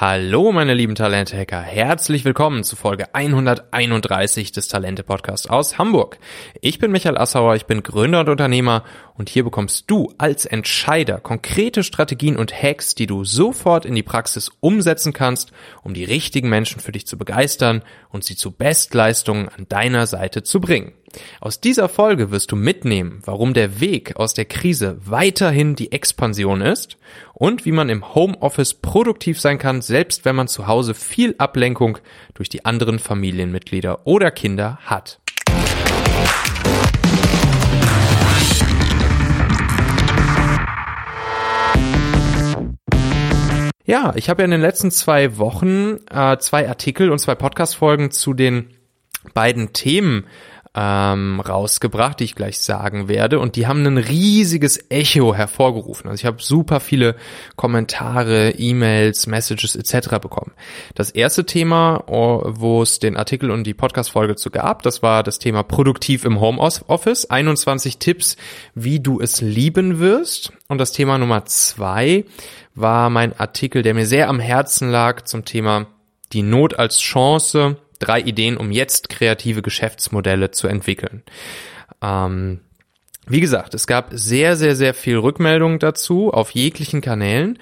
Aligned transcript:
Hallo 0.00 0.50
meine 0.50 0.72
lieben 0.72 0.94
Talente-Hacker, 0.94 1.60
herzlich 1.60 2.24
willkommen 2.24 2.64
zu 2.64 2.74
Folge 2.74 3.14
131 3.14 4.50
des 4.50 4.68
Talente-Podcasts 4.68 5.46
aus 5.46 5.76
Hamburg. 5.76 6.18
Ich 6.62 6.78
bin 6.78 6.90
Michael 6.90 7.18
Assauer, 7.18 7.54
ich 7.54 7.66
bin 7.66 7.82
Gründer 7.82 8.20
und 8.20 8.30
Unternehmer 8.30 8.84
und 9.18 9.28
hier 9.28 9.44
bekommst 9.44 9.90
du 9.90 10.10
als 10.16 10.46
Entscheider 10.46 11.20
konkrete 11.20 11.84
Strategien 11.84 12.38
und 12.38 12.50
Hacks, 12.50 12.94
die 12.94 13.06
du 13.06 13.24
sofort 13.24 13.84
in 13.84 13.94
die 13.94 14.02
Praxis 14.02 14.50
umsetzen 14.60 15.12
kannst, 15.12 15.52
um 15.82 15.92
die 15.92 16.04
richtigen 16.04 16.48
Menschen 16.48 16.80
für 16.80 16.92
dich 16.92 17.06
zu 17.06 17.18
begeistern 17.18 17.82
und 18.08 18.24
sie 18.24 18.36
zu 18.36 18.52
Bestleistungen 18.52 19.50
an 19.50 19.68
deiner 19.68 20.06
Seite 20.06 20.42
zu 20.42 20.62
bringen. 20.62 20.94
Aus 21.40 21.60
dieser 21.60 21.88
Folge 21.88 22.30
wirst 22.30 22.52
du 22.52 22.56
mitnehmen, 22.56 23.20
warum 23.24 23.54
der 23.54 23.80
Weg 23.80 24.16
aus 24.16 24.34
der 24.34 24.44
Krise 24.44 24.98
weiterhin 25.04 25.74
die 25.74 25.92
Expansion 25.92 26.60
ist 26.60 26.96
und 27.34 27.64
wie 27.64 27.72
man 27.72 27.88
im 27.88 28.14
Homeoffice 28.14 28.74
produktiv 28.74 29.40
sein 29.40 29.58
kann, 29.58 29.82
selbst 29.82 30.24
wenn 30.24 30.36
man 30.36 30.48
zu 30.48 30.66
Hause 30.66 30.94
viel 30.94 31.34
Ablenkung 31.38 31.98
durch 32.34 32.48
die 32.48 32.64
anderen 32.64 32.98
Familienmitglieder 32.98 34.06
oder 34.06 34.30
Kinder 34.30 34.78
hat. 34.82 35.20
Ja, 43.84 44.12
ich 44.14 44.30
habe 44.30 44.42
ja 44.42 44.44
in 44.44 44.52
den 44.52 44.60
letzten 44.60 44.92
zwei 44.92 45.36
Wochen 45.38 45.96
äh, 46.08 46.38
zwei 46.38 46.68
Artikel 46.68 47.10
und 47.10 47.18
zwei 47.18 47.34
Podcast-Folgen 47.34 48.12
zu 48.12 48.34
den 48.34 48.70
beiden 49.34 49.72
Themen 49.72 50.26
ähm, 50.72 51.40
rausgebracht, 51.40 52.20
die 52.20 52.24
ich 52.24 52.36
gleich 52.36 52.60
sagen 52.60 53.08
werde. 53.08 53.40
Und 53.40 53.56
die 53.56 53.66
haben 53.66 53.84
ein 53.84 53.98
riesiges 53.98 54.78
Echo 54.88 55.34
hervorgerufen. 55.34 56.08
Also 56.08 56.20
ich 56.20 56.26
habe 56.26 56.40
super 56.40 56.78
viele 56.78 57.16
Kommentare, 57.56 58.50
E-Mails, 58.52 59.26
Messages 59.26 59.74
etc. 59.74 60.18
bekommen. 60.20 60.52
Das 60.94 61.10
erste 61.10 61.44
Thema, 61.44 62.04
oh, 62.06 62.42
wo 62.46 62.82
es 62.82 63.00
den 63.00 63.16
Artikel 63.16 63.50
und 63.50 63.64
die 63.64 63.74
Podcast-Folge 63.74 64.36
zu 64.36 64.50
gab, 64.50 64.82
das 64.82 65.02
war 65.02 65.24
das 65.24 65.40
Thema 65.40 65.64
produktiv 65.64 66.24
im 66.24 66.40
Homeoffice. 66.40 67.28
21 67.28 67.98
Tipps, 67.98 68.36
wie 68.74 69.00
du 69.00 69.20
es 69.20 69.40
lieben 69.40 69.98
wirst. 69.98 70.52
Und 70.68 70.78
das 70.78 70.92
Thema 70.92 71.18
Nummer 71.18 71.44
zwei 71.46 72.24
war 72.76 73.10
mein 73.10 73.38
Artikel, 73.38 73.82
der 73.82 73.94
mir 73.94 74.06
sehr 74.06 74.28
am 74.28 74.38
Herzen 74.38 74.88
lag 74.88 75.22
zum 75.22 75.44
Thema 75.44 75.86
die 76.32 76.42
Not 76.42 76.78
als 76.78 77.00
Chance 77.00 77.76
drei 78.00 78.20
Ideen, 78.20 78.56
um 78.56 78.72
jetzt 78.72 79.08
kreative 79.08 79.62
Geschäftsmodelle 79.62 80.50
zu 80.50 80.66
entwickeln. 80.66 81.22
Ähm, 82.02 82.60
wie 83.26 83.40
gesagt, 83.40 83.74
es 83.74 83.86
gab 83.86 84.08
sehr, 84.10 84.56
sehr, 84.56 84.74
sehr 84.74 84.92
viel 84.92 85.16
Rückmeldung 85.16 85.78
dazu 85.78 86.32
auf 86.32 86.50
jeglichen 86.50 87.00
Kanälen. 87.00 87.60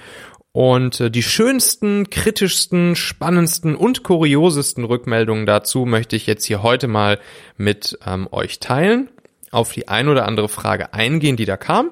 Und 0.52 1.00
äh, 1.00 1.10
die 1.10 1.22
schönsten, 1.22 2.08
kritischsten, 2.08 2.96
spannendsten 2.96 3.76
und 3.76 4.02
kuriosesten 4.02 4.84
Rückmeldungen 4.84 5.44
dazu 5.44 5.84
möchte 5.84 6.16
ich 6.16 6.26
jetzt 6.26 6.44
hier 6.44 6.62
heute 6.62 6.88
mal 6.88 7.20
mit 7.56 7.98
ähm, 8.06 8.28
euch 8.30 8.58
teilen, 8.58 9.10
auf 9.50 9.72
die 9.72 9.88
ein 9.88 10.08
oder 10.08 10.26
andere 10.26 10.48
Frage 10.48 10.94
eingehen, 10.94 11.36
die 11.36 11.44
da 11.44 11.56
kam 11.56 11.90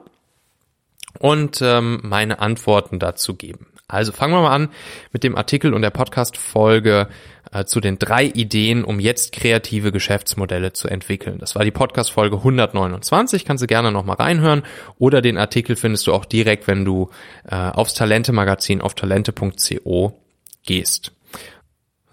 und 1.19 1.61
ähm, 1.63 2.01
meine 2.03 2.39
Antworten 2.39 2.99
dazu 2.99 3.35
geben. 3.35 3.67
Also 3.89 4.11
fangen 4.13 4.35
wir 4.35 4.43
mal 4.43 4.55
an 4.55 4.69
mit 5.13 5.23
dem 5.23 5.37
Artikel 5.37 5.73
und 5.73 5.83
der 5.83 5.91
Podcast-Folge 5.91 7.09
äh, 7.53 7.65
zu 7.65 7.81
den 7.81 7.99
drei 7.99 8.25
Ideen, 8.25 8.85
um 8.85 8.99
jetzt 8.99 9.33
kreative 9.33 9.93
Geschäftsmodelle 9.93 10.73
zu 10.73 10.89
entwickeln. 10.89 11.39
Das 11.39 11.55
war 11.55 11.65
die 11.65 11.71
Podcast-Folge 11.71 12.37
129, 12.37 13.45
kannst 13.45 13.63
du 13.63 13.69
gerne 13.69 13.93
nochmal 13.93 14.17
reinhören. 14.17 14.65
Oder 14.99 15.23
den 15.23 15.39
Artikel 15.39 15.77
findest 15.77 16.07
du 16.09 16.13
auch 16.13 16.25
direkt, 16.25 16.67
wenn 16.67 16.85
du 16.85 17.11
äh, 17.49 17.55
aufs 17.55 17.95
Talente-Magazin 17.95 18.81
auf 18.81 18.95
talente.co 18.95 20.21
gehst. 20.65 21.13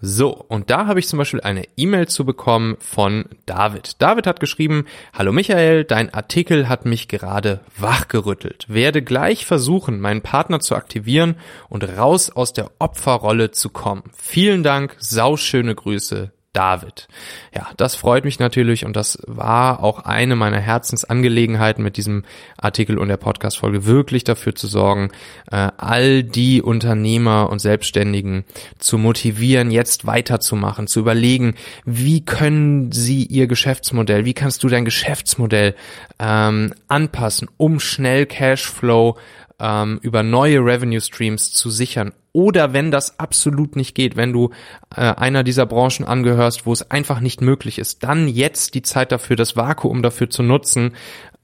So, 0.06 0.32
und 0.32 0.68
da 0.68 0.86
habe 0.86 1.00
ich 1.00 1.08
zum 1.08 1.18
Beispiel 1.18 1.40
eine 1.40 1.64
E-Mail 1.78 2.08
zu 2.08 2.26
bekommen 2.26 2.76
von 2.78 3.24
David. 3.46 4.02
David 4.02 4.26
hat 4.26 4.38
geschrieben, 4.38 4.84
Hallo 5.14 5.32
Michael, 5.32 5.84
dein 5.84 6.12
Artikel 6.12 6.68
hat 6.68 6.84
mich 6.84 7.08
gerade 7.08 7.60
wachgerüttelt. 7.78 8.66
Werde 8.68 9.00
gleich 9.00 9.46
versuchen, 9.46 10.00
meinen 10.00 10.20
Partner 10.20 10.60
zu 10.60 10.74
aktivieren 10.76 11.36
und 11.70 11.84
raus 11.96 12.28
aus 12.28 12.52
der 12.52 12.70
Opferrolle 12.78 13.52
zu 13.52 13.70
kommen. 13.70 14.02
Vielen 14.14 14.62
Dank, 14.62 14.94
sauschöne 14.98 15.74
Grüße, 15.74 16.32
David. 16.54 17.08
Ja, 17.54 17.68
das 17.76 17.96
freut 17.96 18.24
mich 18.24 18.38
natürlich 18.38 18.86
und 18.86 18.94
das 18.96 19.18
war 19.26 19.82
auch 19.82 20.04
eine 20.04 20.36
meiner 20.36 20.60
Herzensangelegenheiten 20.60 21.82
mit 21.82 21.96
diesem 21.96 22.24
Artikel 22.56 22.96
und 22.96 23.08
der 23.08 23.16
Podcast-Folge, 23.16 23.84
wirklich 23.84 24.22
dafür 24.24 24.54
zu 24.54 24.68
sorgen, 24.68 25.10
äh, 25.50 25.68
all 25.76 26.22
die 26.22 26.62
Unternehmer 26.62 27.50
und 27.50 27.58
Selbstständigen 27.58 28.44
zu 28.78 28.98
motivieren, 28.98 29.72
jetzt 29.72 30.06
weiterzumachen, 30.06 30.86
zu 30.86 31.00
überlegen, 31.00 31.56
wie 31.84 32.24
können 32.24 32.92
sie 32.92 33.24
ihr 33.24 33.48
Geschäftsmodell, 33.48 34.24
wie 34.24 34.34
kannst 34.34 34.62
du 34.62 34.68
dein 34.68 34.84
Geschäftsmodell 34.84 35.74
ähm, 36.20 36.72
anpassen, 36.86 37.48
um 37.56 37.80
schnell 37.80 38.26
Cashflow 38.26 39.18
ähm, 39.58 39.98
über 40.02 40.22
neue 40.22 40.58
Revenue 40.60 41.00
Streams 41.00 41.52
zu 41.52 41.68
sichern. 41.70 42.12
Oder 42.34 42.72
wenn 42.72 42.90
das 42.90 43.20
absolut 43.20 43.76
nicht 43.76 43.94
geht, 43.94 44.16
wenn 44.16 44.32
du 44.32 44.50
äh, 44.94 45.02
einer 45.02 45.44
dieser 45.44 45.66
Branchen 45.66 46.04
angehörst, 46.04 46.66
wo 46.66 46.72
es 46.72 46.90
einfach 46.90 47.20
nicht 47.20 47.40
möglich 47.40 47.78
ist, 47.78 48.02
dann 48.02 48.26
jetzt 48.26 48.74
die 48.74 48.82
Zeit 48.82 49.12
dafür, 49.12 49.36
das 49.36 49.54
Vakuum 49.54 50.02
dafür 50.02 50.28
zu 50.28 50.42
nutzen, 50.42 50.96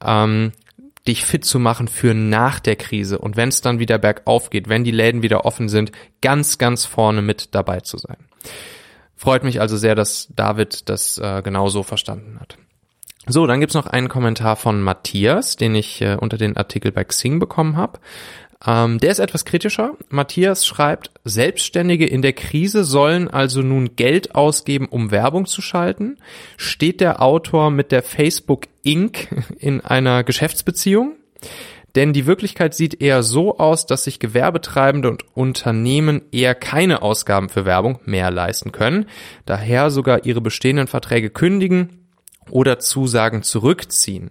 ähm, 0.04 0.50
dich 1.06 1.24
fit 1.24 1.44
zu 1.44 1.60
machen 1.60 1.86
für 1.86 2.12
nach 2.12 2.58
der 2.58 2.74
Krise 2.74 3.18
und 3.18 3.36
wenn 3.36 3.50
es 3.50 3.60
dann 3.60 3.78
wieder 3.78 3.98
bergauf 3.98 4.50
geht, 4.50 4.68
wenn 4.68 4.82
die 4.82 4.90
Läden 4.90 5.22
wieder 5.22 5.44
offen 5.44 5.68
sind, 5.68 5.92
ganz, 6.22 6.58
ganz 6.58 6.86
vorne 6.86 7.22
mit 7.22 7.54
dabei 7.54 7.80
zu 7.80 7.96
sein. 7.96 8.16
Freut 9.14 9.44
mich 9.44 9.60
also 9.60 9.76
sehr, 9.76 9.94
dass 9.94 10.28
David 10.34 10.88
das 10.88 11.18
äh, 11.18 11.42
genauso 11.42 11.84
verstanden 11.84 12.40
hat. 12.40 12.58
So, 13.26 13.46
dann 13.46 13.60
gibt's 13.60 13.76
noch 13.76 13.86
einen 13.86 14.08
Kommentar 14.08 14.56
von 14.56 14.82
Matthias, 14.82 15.54
den 15.54 15.76
ich 15.76 16.02
äh, 16.02 16.16
unter 16.16 16.36
den 16.36 16.56
Artikel 16.56 16.90
bei 16.90 17.04
Xing 17.04 17.38
bekommen 17.38 17.76
habe. 17.76 18.00
Ähm, 18.66 18.98
der 18.98 19.10
ist 19.10 19.20
etwas 19.20 19.44
kritischer. 19.44 19.96
Matthias 20.10 20.66
schreibt, 20.66 21.10
Selbstständige 21.24 22.06
in 22.06 22.22
der 22.22 22.34
Krise 22.34 22.84
sollen 22.84 23.28
also 23.28 23.62
nun 23.62 23.96
Geld 23.96 24.34
ausgeben, 24.34 24.86
um 24.86 25.10
Werbung 25.10 25.46
zu 25.46 25.62
schalten. 25.62 26.18
Steht 26.56 27.00
der 27.00 27.22
Autor 27.22 27.70
mit 27.70 27.90
der 27.90 28.02
Facebook 28.02 28.66
Inc. 28.82 29.28
in 29.58 29.80
einer 29.80 30.24
Geschäftsbeziehung? 30.24 31.14
Denn 31.96 32.12
die 32.12 32.26
Wirklichkeit 32.26 32.74
sieht 32.74 33.00
eher 33.02 33.22
so 33.22 33.58
aus, 33.58 33.86
dass 33.86 34.04
sich 34.04 34.20
Gewerbetreibende 34.20 35.10
und 35.10 35.24
Unternehmen 35.34 36.22
eher 36.30 36.54
keine 36.54 37.02
Ausgaben 37.02 37.48
für 37.48 37.64
Werbung 37.64 37.98
mehr 38.04 38.30
leisten 38.30 38.70
können, 38.70 39.06
daher 39.44 39.90
sogar 39.90 40.24
ihre 40.24 40.40
bestehenden 40.40 40.86
Verträge 40.86 41.30
kündigen 41.30 41.99
oder 42.50 42.78
Zusagen 42.78 43.42
zurückziehen. 43.42 44.30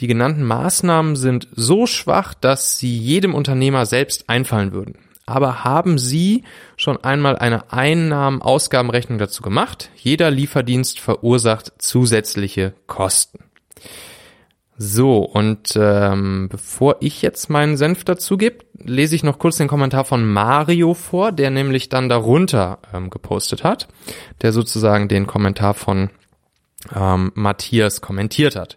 Die 0.00 0.06
genannten 0.06 0.44
Maßnahmen 0.44 1.16
sind 1.16 1.48
so 1.54 1.86
schwach, 1.86 2.34
dass 2.34 2.78
sie 2.78 2.96
jedem 2.96 3.34
Unternehmer 3.34 3.84
selbst 3.86 4.28
einfallen 4.28 4.72
würden. 4.72 4.96
Aber 5.26 5.62
haben 5.62 5.98
Sie 5.98 6.44
schon 6.78 7.04
einmal 7.04 7.36
eine 7.36 7.70
Einnahmen-Ausgabenrechnung 7.70 9.18
dazu 9.18 9.42
gemacht? 9.42 9.90
Jeder 9.94 10.30
Lieferdienst 10.30 11.00
verursacht 11.00 11.72
zusätzliche 11.76 12.72
Kosten. 12.86 13.40
So, 14.78 15.18
und 15.18 15.76
ähm, 15.76 16.48
bevor 16.48 16.96
ich 17.00 17.20
jetzt 17.20 17.50
meinen 17.50 17.76
Senf 17.76 18.04
dazu 18.04 18.38
gebe, 18.38 18.64
lese 18.82 19.16
ich 19.16 19.24
noch 19.24 19.38
kurz 19.38 19.56
den 19.56 19.68
Kommentar 19.68 20.04
von 20.04 20.24
Mario 20.24 20.94
vor, 20.94 21.32
der 21.32 21.50
nämlich 21.50 21.88
dann 21.88 22.08
darunter 22.08 22.78
ähm, 22.94 23.10
gepostet 23.10 23.64
hat, 23.64 23.88
der 24.40 24.52
sozusagen 24.52 25.08
den 25.08 25.26
Kommentar 25.26 25.74
von 25.74 26.10
ähm, 26.94 27.32
Matthias 27.34 28.00
kommentiert 28.00 28.56
hat. 28.56 28.76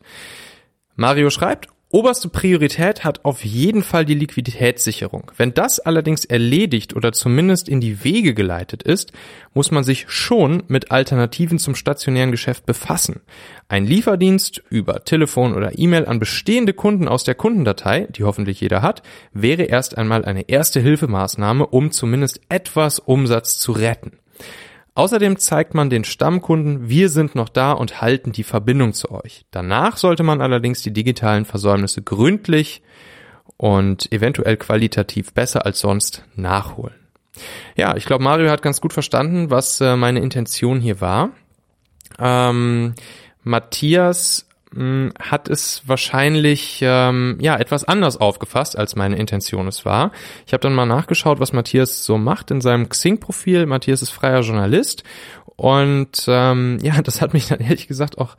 Mario 0.95 1.29
schreibt, 1.29 1.67
oberste 1.89 2.29
Priorität 2.29 3.03
hat 3.03 3.25
auf 3.25 3.43
jeden 3.43 3.83
Fall 3.83 4.05
die 4.05 4.13
Liquiditätssicherung. 4.13 5.31
Wenn 5.35 5.53
das 5.53 5.79
allerdings 5.79 6.25
erledigt 6.25 6.95
oder 6.95 7.11
zumindest 7.11 7.67
in 7.67 7.81
die 7.81 8.03
Wege 8.03 8.33
geleitet 8.33 8.83
ist, 8.83 9.11
muss 9.53 9.71
man 9.71 9.83
sich 9.83 10.05
schon 10.09 10.63
mit 10.67 10.91
Alternativen 10.91 11.59
zum 11.59 11.75
stationären 11.75 12.31
Geschäft 12.31 12.65
befassen. 12.65 13.21
Ein 13.67 13.85
Lieferdienst 13.85 14.63
über 14.69 15.03
Telefon 15.03 15.53
oder 15.53 15.77
E-Mail 15.77 16.05
an 16.05 16.19
bestehende 16.19 16.73
Kunden 16.73 17.07
aus 17.07 17.23
der 17.23 17.35
Kundendatei, 17.35 18.07
die 18.09 18.23
hoffentlich 18.23 18.61
jeder 18.61 18.81
hat, 18.81 19.03
wäre 19.33 19.63
erst 19.63 19.97
einmal 19.97 20.23
eine 20.25 20.49
erste 20.49 20.79
Hilfemaßnahme, 20.79 21.67
um 21.67 21.91
zumindest 21.91 22.41
etwas 22.49 22.99
Umsatz 22.99 23.59
zu 23.59 23.73
retten. 23.73 24.13
Außerdem 24.93 25.37
zeigt 25.37 25.73
man 25.73 25.89
den 25.89 26.03
Stammkunden, 26.03 26.89
wir 26.89 27.09
sind 27.09 27.33
noch 27.33 27.47
da 27.47 27.71
und 27.71 28.01
halten 28.01 28.33
die 28.33 28.43
Verbindung 28.43 28.93
zu 28.93 29.11
euch. 29.11 29.45
Danach 29.49 29.95
sollte 29.95 30.23
man 30.23 30.41
allerdings 30.41 30.81
die 30.81 30.91
digitalen 30.91 31.45
Versäumnisse 31.45 32.01
gründlich 32.01 32.81
und 33.55 34.11
eventuell 34.11 34.57
qualitativ 34.57 35.33
besser 35.33 35.65
als 35.65 35.79
sonst 35.79 36.25
nachholen. 36.35 36.95
Ja, 37.75 37.95
ich 37.95 38.05
glaube, 38.05 38.23
Mario 38.23 38.49
hat 38.49 38.61
ganz 38.61 38.81
gut 38.81 38.91
verstanden, 38.91 39.49
was 39.49 39.79
äh, 39.79 39.95
meine 39.95 40.19
Intention 40.19 40.81
hier 40.81 40.99
war. 40.99 41.29
Ähm, 42.19 42.93
Matthias 43.43 44.47
mh, 44.73 45.11
hat 45.19 45.49
es 45.49 45.83
wahrscheinlich 45.85 46.79
ähm, 46.81 47.37
ja 47.39 47.57
etwas 47.57 47.83
anders 47.83 48.17
aufgefasst, 48.17 48.77
als 48.77 48.95
meine 48.95 49.17
Intention 49.17 49.67
es 49.67 49.85
war. 49.85 50.11
Ich 50.45 50.53
habe 50.53 50.61
dann 50.61 50.73
mal 50.73 50.85
nachgeschaut, 50.85 51.39
was 51.39 51.53
Matthias 51.53 52.05
so 52.05 52.17
macht 52.17 52.51
in 52.51 52.61
seinem 52.61 52.89
Xing-Profil. 52.89 53.65
Matthias 53.65 54.01
ist 54.01 54.11
freier 54.11 54.41
Journalist 54.41 55.03
und 55.55 56.25
ähm, 56.27 56.79
ja, 56.83 57.01
das 57.01 57.21
hat 57.21 57.33
mich 57.33 57.47
dann 57.47 57.59
ehrlich 57.59 57.87
gesagt 57.87 58.17
auch 58.17 58.35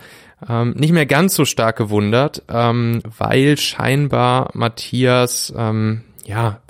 ähm, 0.49 0.73
nicht 0.77 0.93
mehr 0.93 1.07
ganz 1.07 1.35
so 1.35 1.45
stark 1.45 1.77
gewundert, 1.77 2.43
ähm, 2.49 3.03
weil 3.19 3.57
scheinbar 3.59 4.51
Matthias 4.55 5.53
ähm, 5.57 6.03
ja 6.25 6.61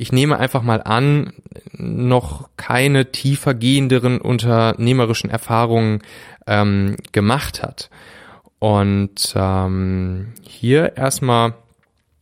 ich 0.00 0.12
nehme 0.12 0.38
einfach 0.38 0.62
mal 0.62 0.82
an, 0.82 1.34
noch 1.72 2.48
keine 2.56 3.12
tiefer 3.12 3.52
gehenderen 3.52 4.18
unternehmerischen 4.18 5.28
Erfahrungen 5.28 6.00
ähm, 6.46 6.96
gemacht 7.12 7.62
hat. 7.62 7.90
Und 8.60 9.32
ähm, 9.34 10.34
hier 10.42 10.96
erstmal 10.96 11.54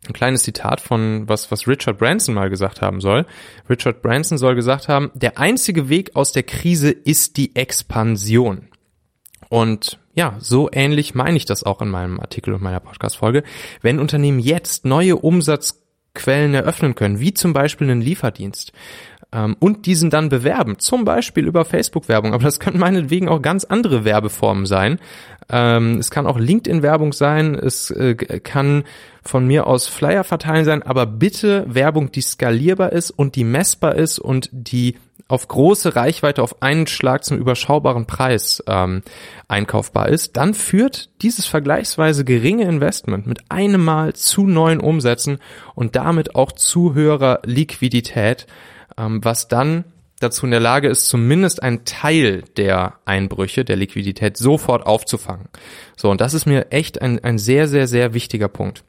ein 0.07 0.13
kleines 0.13 0.45
Zitat 0.45 0.81
von 0.81 1.29
was, 1.29 1.51
was 1.51 1.67
Richard 1.67 1.99
Branson 1.99 2.35
mal 2.35 2.49
gesagt 2.49 2.81
haben 2.81 3.01
soll. 3.01 3.27
Richard 3.69 4.01
Branson 4.01 4.39
soll 4.39 4.55
gesagt 4.55 4.89
haben, 4.89 5.11
der 5.15 5.39
einzige 5.39 5.89
Weg 5.89 6.17
aus 6.17 6.33
der 6.33 6.45
Krise 6.45 6.91
ist 6.91 7.37
die 7.37 7.55
Expansion. 7.57 8.69
Und 9.51 9.99
ja, 10.15 10.37
so 10.39 10.71
ähnlich 10.73 11.15
meine 11.15 11.37
ich 11.37 11.45
das 11.45 11.65
auch 11.65 11.83
in 11.83 11.89
meinem 11.89 12.21
Artikel 12.21 12.55
und 12.55 12.63
meiner 12.63 12.81
Podcast-Folge. 12.81 13.43
Wenn 13.83 13.99
Unternehmen 13.99 14.39
jetzt 14.39 14.85
neue 14.85 15.17
Umsatz 15.17 15.83
Quellen 16.15 16.55
eröffnen 16.55 16.95
können, 16.95 17.21
wie 17.21 17.35
zum 17.35 17.53
Beispiel 17.53 17.91
einen 17.91 18.01
Lieferdienst 18.01 18.73
ähm, 19.33 19.57
und 19.59 19.87
diesen 19.87 20.11
dann 20.11 20.29
bewerben, 20.29 20.79
zum 20.79 21.05
Beispiel 21.05 21.47
über 21.47 21.65
Facebook-Werbung, 21.65 22.35
aber 22.35 22.45
das 22.45 22.61
können 22.61 22.79
meinetwegen 22.79 23.29
auch 23.29 23.43
ganz 23.43 23.65
andere 23.65 24.05
Werbeformen 24.05 24.67
sein. 24.67 24.99
Ähm, 25.51 25.99
es 25.99 26.11
kann 26.11 26.27
auch 26.27 26.39
LinkedIn-Werbung 26.39 27.13
sein, 27.13 27.55
es 27.55 27.91
äh, 27.91 28.15
kann 28.15 28.85
von 29.23 29.47
mir 29.47 29.67
aus 29.67 29.87
Flyer 29.87 30.25
verteilen 30.25 30.65
sein, 30.65 30.83
aber 30.83 31.07
bitte 31.07 31.65
Werbung, 31.69 32.11
die 32.13 32.23
skalierbar 32.23 32.93
ist 32.93 33.11
und 33.11 33.35
die 33.35 33.45
messbar 33.45 33.95
ist 33.95 34.19
und 34.19 34.49
die 34.53 34.97
auf 35.29 35.47
große 35.47 35.95
Reichweite 35.95 36.43
auf 36.43 36.63
einen 36.63 36.87
Schlag 36.87 37.23
zum 37.23 37.37
überschaubaren 37.37 38.07
Preis 38.07 38.63
ähm, 38.67 39.03
einkaufbar 39.47 40.09
ist, 40.09 40.39
dann 40.39 40.55
führt 40.55 41.11
dieses 41.21 41.45
vergleichsweise 41.45 42.25
geringe 42.25 42.65
Investment 42.65 43.27
mit 43.27 43.41
einem 43.51 43.85
Mal 43.85 44.15
zu 44.15 44.47
neuen 44.47 44.81
Umsätzen 44.81 45.39
und 45.75 45.97
damit 45.97 46.35
auch 46.35 46.53
zu 46.53 46.95
höherer 46.95 47.41
Liquidität, 47.45 48.47
was 48.99 49.49
dann 49.49 49.85
dazu 50.21 50.47
in 50.47 50.51
der 50.51 50.61
Lage 50.61 50.89
ist, 50.89 51.09
zumindest 51.09 51.63
einen 51.63 51.85
Teil 51.85 52.43
der 52.57 52.95
Einbrüche, 53.05 53.65
der 53.65 53.77
Liquidität 53.77 54.37
sofort 54.37 54.85
aufzufangen. 54.87 55.49
So, 55.97 56.11
und 56.11 56.21
das 56.21 56.35
ist 56.35 56.47
mir 56.47 56.73
echt 56.73 57.01
ein, 57.01 57.23
ein 57.23 57.39
sehr, 57.39 57.69
sehr, 57.69 57.87
sehr 57.87 58.15
wichtiger 58.15 58.49
Punkt. 58.49 58.85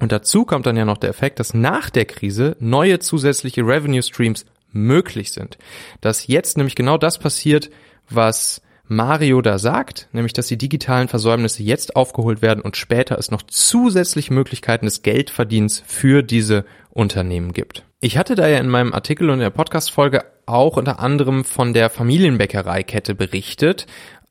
Und 0.00 0.12
dazu 0.12 0.44
kommt 0.44 0.66
dann 0.66 0.76
ja 0.76 0.84
noch 0.84 0.98
der 0.98 1.10
Effekt, 1.10 1.38
dass 1.38 1.54
nach 1.54 1.90
der 1.90 2.04
Krise 2.04 2.56
neue 2.58 2.98
zusätzliche 2.98 3.62
Revenue 3.62 4.02
Streams 4.02 4.44
möglich 4.72 5.32
sind. 5.32 5.56
Dass 6.00 6.26
jetzt 6.26 6.56
nämlich 6.56 6.74
genau 6.74 6.98
das 6.98 7.18
passiert, 7.18 7.70
was 8.10 8.60
Mario 8.86 9.40
da 9.40 9.58
sagt, 9.58 10.08
nämlich 10.12 10.34
dass 10.34 10.46
die 10.46 10.58
digitalen 10.58 11.08
Versäumnisse 11.08 11.62
jetzt 11.62 11.96
aufgeholt 11.96 12.42
werden 12.42 12.60
und 12.60 12.76
später 12.76 13.18
es 13.18 13.30
noch 13.30 13.42
zusätzliche 13.42 14.32
Möglichkeiten 14.32 14.84
des 14.84 15.02
Geldverdienens 15.02 15.82
für 15.86 16.22
diese 16.22 16.64
Unternehmen 16.90 17.52
gibt. 17.52 17.84
Ich 18.00 18.18
hatte 18.18 18.34
da 18.34 18.46
ja 18.46 18.58
in 18.58 18.68
meinem 18.68 18.92
Artikel 18.92 19.30
und 19.30 19.36
in 19.36 19.40
der 19.40 19.50
Podcast-Folge 19.50 20.24
auch 20.46 20.76
unter 20.76 21.00
anderem 21.00 21.44
von 21.44 21.72
der 21.72 21.88
Familienbäckereikette 21.88 23.14
berichtet, 23.14 23.86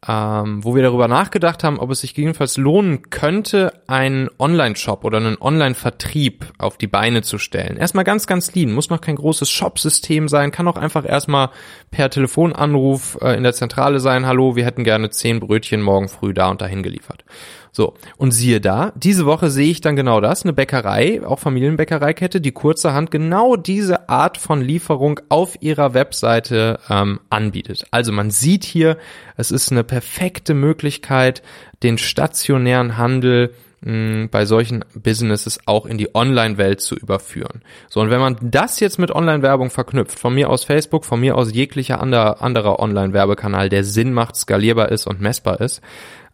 ähm, 0.07 0.63
wo 0.63 0.75
wir 0.75 0.83
darüber 0.83 1.07
nachgedacht 1.07 1.63
haben, 1.63 1.79
ob 1.79 1.89
es 1.91 2.01
sich 2.01 2.15
jedenfalls 2.17 2.57
lohnen 2.57 3.09
könnte, 3.09 3.73
einen 3.87 4.29
Online-Shop 4.37 5.03
oder 5.03 5.17
einen 5.17 5.37
Online-Vertrieb 5.39 6.45
auf 6.57 6.77
die 6.77 6.87
Beine 6.87 7.21
zu 7.21 7.37
stellen. 7.37 7.77
Erstmal 7.77 8.03
ganz, 8.03 8.27
ganz 8.27 8.53
lean, 8.53 8.73
muss 8.73 8.89
noch 8.89 9.01
kein 9.01 9.15
großes 9.15 9.49
Shop-System 9.49 10.27
sein, 10.27 10.51
kann 10.51 10.67
auch 10.67 10.77
einfach 10.77 11.07
erstmal 11.07 11.49
per 11.91 12.09
Telefonanruf 12.09 13.17
äh, 13.21 13.35
in 13.35 13.43
der 13.43 13.53
Zentrale 13.53 13.99
sein, 13.99 14.25
hallo, 14.25 14.55
wir 14.55 14.65
hätten 14.65 14.83
gerne 14.83 15.09
zehn 15.09 15.39
Brötchen 15.39 15.81
morgen 15.81 16.09
früh 16.09 16.33
da 16.33 16.49
und 16.49 16.61
dahin 16.61 16.83
geliefert. 16.83 17.23
So, 17.75 17.95
und 18.17 18.31
siehe 18.31 18.61
da, 18.61 18.93
diese 18.95 19.25
Woche 19.25 19.49
sehe 19.49 19.71
ich 19.71 19.81
dann 19.81 19.95
genau 19.95 20.21
das, 20.21 20.43
eine 20.43 20.53
Bäckerei, 20.53 21.25
auch 21.25 21.39
Familienbäckereikette, 21.39 22.39
die 22.39 22.51
kurzerhand 22.51 23.09
genau 23.09 23.55
diese 23.55 24.09
Art 24.09 24.37
von 24.37 24.61
Lieferung 24.61 25.19
auf 25.29 25.57
ihrer 25.59 25.95
Webseite 25.95 26.79
ähm, 26.87 27.19
anbietet. 27.31 27.85
Also 27.89 28.11
man 28.11 28.29
sieht 28.29 28.63
hier, 28.63 28.97
es 29.37 29.49
ist 29.49 29.71
eine 29.71 29.83
perfekte 29.83 30.53
Möglichkeit, 30.53 31.41
den 31.81 31.97
stationären 31.97 32.97
Handel 32.99 33.55
mh, 33.81 34.27
bei 34.29 34.45
solchen 34.45 34.85
Businesses 34.93 35.59
auch 35.65 35.87
in 35.87 35.97
die 35.97 36.13
Online-Welt 36.13 36.79
zu 36.79 36.95
überführen. 36.95 37.63
So, 37.89 38.01
und 38.01 38.11
wenn 38.11 38.21
man 38.21 38.37
das 38.39 38.79
jetzt 38.81 38.99
mit 38.99 39.09
Online-Werbung 39.09 39.71
verknüpft, 39.71 40.19
von 40.19 40.35
mir 40.35 40.51
aus 40.51 40.63
Facebook, 40.63 41.05
von 41.05 41.19
mir 41.19 41.35
aus 41.35 41.51
jeglicher 41.51 41.99
ander, 42.01 42.39
anderer 42.43 42.79
Online-Werbekanal, 42.79 43.69
der 43.69 43.83
Sinn 43.83 44.13
macht, 44.13 44.35
skalierbar 44.35 44.89
ist 44.91 45.07
und 45.07 45.21
messbar 45.21 45.59
ist, 45.59 45.81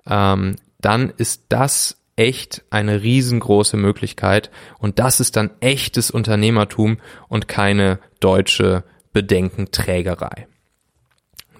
ähm, 0.06 0.57
dann 0.80 1.14
ist 1.18 1.46
das 1.50 1.98
echt 2.16 2.64
eine 2.70 3.02
riesengroße 3.02 3.78
Möglichkeit 3.78 4.52
und 4.78 5.00
das 5.00 5.20
ist 5.20 5.36
dann 5.36 5.52
echtes 5.62 6.12
Unternehmertum 6.12 6.98
und 7.30 7.48
keine 7.48 8.00
deutsche 8.20 8.84
Bedenkenträgerei. 9.14 10.48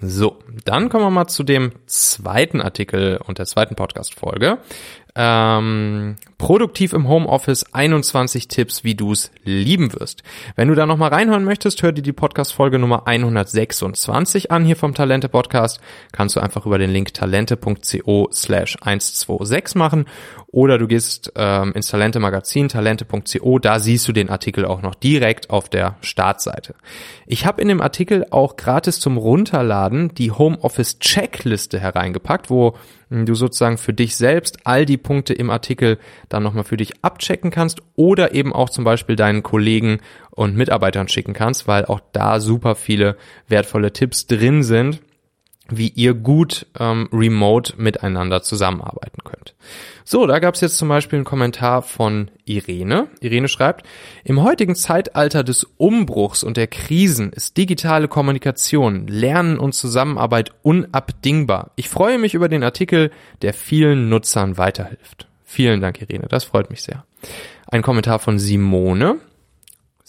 So, 0.02 0.38
dann 0.64 0.88
kommen 0.88 1.04
wir 1.04 1.10
mal 1.10 1.28
zu 1.28 1.42
dem 1.42 1.72
zweiten 1.86 2.60
Artikel 2.60 3.18
und 3.18 3.38
der 3.38 3.46
zweiten 3.46 3.74
Podcast-Folge. 3.74 4.58
Ähm, 5.22 6.16
produktiv 6.38 6.94
im 6.94 7.06
Homeoffice 7.06 7.74
21 7.74 8.48
Tipps, 8.48 8.84
wie 8.84 8.94
du 8.94 9.12
es 9.12 9.30
lieben 9.44 9.92
wirst. 9.92 10.22
Wenn 10.56 10.68
du 10.68 10.74
da 10.74 10.86
nochmal 10.86 11.10
reinhören 11.10 11.44
möchtest, 11.44 11.82
hör 11.82 11.92
dir 11.92 12.00
die 12.00 12.14
Podcast-Folge 12.14 12.78
Nummer 12.78 13.06
126 13.06 14.50
an 14.50 14.64
hier 14.64 14.76
vom 14.76 14.94
Talente 14.94 15.28
Podcast. 15.28 15.78
Kannst 16.12 16.36
du 16.36 16.40
einfach 16.40 16.64
über 16.64 16.78
den 16.78 16.88
Link 16.88 17.12
talente.co 17.12 18.30
slash 18.32 18.78
126 18.80 19.74
machen 19.74 20.06
oder 20.46 20.78
du 20.78 20.88
gehst 20.88 21.30
ähm, 21.36 21.74
ins 21.74 21.88
Talente 21.88 22.18
Magazin, 22.18 22.68
talente.co, 22.68 23.58
da 23.58 23.78
siehst 23.78 24.08
du 24.08 24.12
den 24.12 24.30
Artikel 24.30 24.64
auch 24.64 24.80
noch 24.80 24.94
direkt 24.94 25.50
auf 25.50 25.68
der 25.68 25.96
Startseite. 26.00 26.74
Ich 27.26 27.44
habe 27.44 27.60
in 27.60 27.68
dem 27.68 27.82
Artikel 27.82 28.26
auch 28.30 28.56
gratis 28.56 29.00
zum 29.00 29.18
Runterladen 29.18 30.14
die 30.14 30.30
Homeoffice 30.30 30.98
Checkliste 30.98 31.78
hereingepackt, 31.78 32.48
wo 32.48 32.74
du 33.10 33.34
sozusagen 33.34 33.76
für 33.76 33.92
dich 33.92 34.16
selbst 34.16 34.58
all 34.64 34.86
die 34.86 34.96
Punkte 34.96 35.34
im 35.34 35.50
Artikel 35.50 35.98
dann 36.28 36.42
nochmal 36.42 36.64
für 36.64 36.76
dich 36.76 37.04
abchecken 37.04 37.50
kannst 37.50 37.82
oder 37.96 38.34
eben 38.34 38.52
auch 38.52 38.70
zum 38.70 38.84
Beispiel 38.84 39.16
deinen 39.16 39.42
Kollegen 39.42 39.98
und 40.30 40.56
Mitarbeitern 40.56 41.08
schicken 41.08 41.32
kannst, 41.32 41.66
weil 41.66 41.84
auch 41.84 42.00
da 42.12 42.40
super 42.40 42.76
viele 42.76 43.16
wertvolle 43.48 43.92
Tipps 43.92 44.26
drin 44.26 44.62
sind 44.62 45.00
wie 45.70 45.88
ihr 45.88 46.14
gut 46.14 46.66
ähm, 46.78 47.08
remote 47.12 47.74
miteinander 47.76 48.42
zusammenarbeiten 48.42 49.22
könnt. 49.24 49.54
So, 50.04 50.26
da 50.26 50.38
gab 50.40 50.54
es 50.54 50.60
jetzt 50.60 50.76
zum 50.76 50.88
Beispiel 50.88 51.18
einen 51.18 51.24
Kommentar 51.24 51.82
von 51.82 52.30
Irene. 52.44 53.08
Irene 53.20 53.48
schreibt, 53.48 53.86
im 54.24 54.42
heutigen 54.42 54.74
Zeitalter 54.74 55.44
des 55.44 55.64
Umbruchs 55.76 56.42
und 56.42 56.56
der 56.56 56.66
Krisen 56.66 57.32
ist 57.32 57.56
digitale 57.56 58.08
Kommunikation, 58.08 59.06
Lernen 59.06 59.58
und 59.58 59.72
Zusammenarbeit 59.72 60.52
unabdingbar. 60.62 61.70
Ich 61.76 61.88
freue 61.88 62.18
mich 62.18 62.34
über 62.34 62.48
den 62.48 62.64
Artikel, 62.64 63.10
der 63.42 63.54
vielen 63.54 64.08
Nutzern 64.08 64.58
weiterhilft. 64.58 65.28
Vielen 65.44 65.80
Dank, 65.80 66.00
Irene, 66.00 66.26
das 66.28 66.44
freut 66.44 66.70
mich 66.70 66.82
sehr. 66.82 67.04
Ein 67.66 67.82
Kommentar 67.82 68.18
von 68.18 68.38
Simone. 68.38 69.20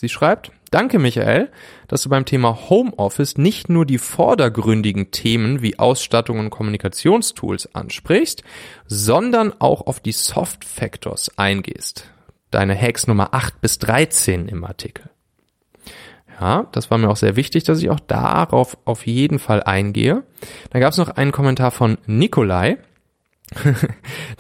Sie 0.02 0.10
schreibt, 0.10 0.52
Danke, 0.72 0.98
Michael, 0.98 1.52
dass 1.88 2.02
du 2.02 2.10
beim 2.10 2.26
Thema 2.26 2.70
Homeoffice 2.72 3.38
nicht 3.38 3.70
nur 3.70 3.86
die 3.86 4.00
vordergründigen 4.00 5.12
Themen 5.12 5.62
wie 5.62 5.78
Ausstattung 5.78 6.40
und 6.40 6.50
Kommunikationstools 6.50 7.76
ansprichst, 7.76 8.42
sondern 8.88 9.54
auch 9.60 9.86
auf 9.86 10.00
die 10.00 10.12
Soft 10.12 10.66
Factors 10.66 11.38
eingehst. 11.38 12.10
Deine 12.50 12.76
Hacks 12.76 13.06
Nummer 13.06 13.36
8 13.36 13.62
bis 13.62 13.78
13 13.78 14.48
im 14.48 14.64
Artikel. 14.64 15.12
Ja, 16.40 16.66
das 16.72 16.90
war 16.90 16.98
mir 16.98 17.10
auch 17.12 17.18
sehr 17.18 17.36
wichtig, 17.36 17.64
dass 17.66 17.80
ich 17.80 17.92
auch 17.92 18.00
darauf 18.00 18.76
auf 18.86 19.06
jeden 19.06 19.38
Fall 19.38 19.62
eingehe. 19.62 20.24
Dann 20.72 20.82
gab 20.82 20.94
es 20.94 20.98
noch 20.98 21.10
einen 21.10 21.32
Kommentar 21.32 21.70
von 21.70 22.00
Nikolai. 22.08 22.80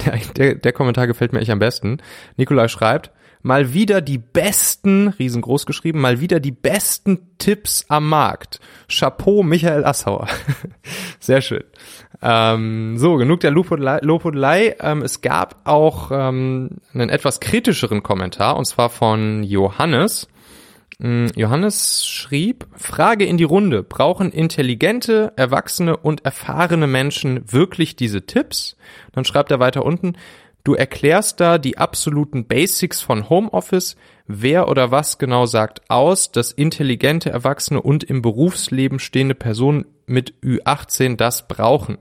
der, 0.05 0.17
der, 0.35 0.55
der 0.55 0.73
Kommentar 0.73 1.05
gefällt 1.05 1.33
mir 1.33 1.39
echt 1.39 1.51
am 1.51 1.59
besten. 1.59 1.99
Nikolai 2.35 2.67
schreibt, 2.67 3.11
mal 3.43 3.73
wieder 3.73 4.01
die 4.01 4.17
besten, 4.17 5.09
riesengroß 5.09 5.65
geschrieben, 5.65 6.01
mal 6.01 6.19
wieder 6.19 6.39
die 6.39 6.51
besten 6.51 7.19
Tipps 7.37 7.85
am 7.87 8.07
Markt. 8.09 8.59
Chapeau, 8.87 9.43
Michael 9.43 9.85
Assauer. 9.85 10.27
Sehr 11.19 11.41
schön. 11.41 11.63
Ähm, 12.21 12.97
so, 12.97 13.15
genug 13.15 13.39
der 13.39 13.51
Lobhudelei. 13.51 14.75
Ähm, 14.79 15.01
es 15.01 15.21
gab 15.21 15.61
auch 15.63 16.11
ähm, 16.11 16.69
einen 16.93 17.09
etwas 17.09 17.39
kritischeren 17.39 18.03
Kommentar, 18.03 18.57
und 18.57 18.65
zwar 18.65 18.89
von 18.89 19.43
Johannes. 19.43 20.27
Mm, 20.99 21.27
Johannes 21.35 22.05
schrieb, 22.05 22.67
Frage 22.75 23.25
in 23.25 23.37
die 23.37 23.43
Runde, 23.43 23.81
brauchen 23.81 24.31
intelligente, 24.31 25.33
erwachsene 25.35 25.97
und 25.97 26.25
erfahrene 26.25 26.85
Menschen 26.85 27.51
wirklich 27.51 27.95
diese 27.95 28.27
Tipps? 28.27 28.77
Dann 29.11 29.25
schreibt 29.25 29.49
er 29.49 29.59
weiter 29.59 29.83
unten, 29.83 30.13
Du 30.63 30.75
erklärst 30.75 31.39
da 31.39 31.57
die 31.57 31.77
absoluten 31.77 32.45
Basics 32.45 33.01
von 33.01 33.29
Homeoffice, 33.29 33.95
wer 34.27 34.69
oder 34.69 34.91
was 34.91 35.17
genau 35.17 35.45
sagt 35.45 35.89
aus, 35.89 36.31
dass 36.31 36.51
intelligente 36.51 37.31
Erwachsene 37.31 37.81
und 37.81 38.03
im 38.03 38.21
Berufsleben 38.21 38.99
stehende 38.99 39.35
Personen 39.35 39.85
mit 40.05 40.33
Ü18 40.43 41.15
das 41.15 41.47
brauchen. 41.47 41.97